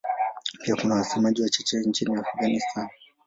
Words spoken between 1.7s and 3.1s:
nchini Afghanistan.